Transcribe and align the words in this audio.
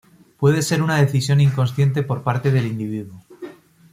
Puede 0.39 0.63
ser 0.63 0.81
una 0.81 0.97
decisión 0.99 1.41
inconsciente 1.41 2.01
por 2.01 2.23
parte 2.23 2.49
del 2.51 2.65
individuo. 2.65 3.23